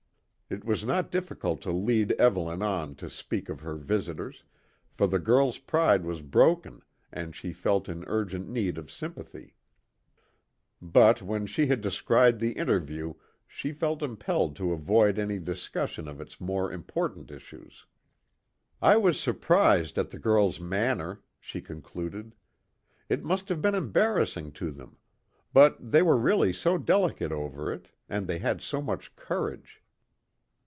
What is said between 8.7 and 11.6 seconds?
of sympathy; but when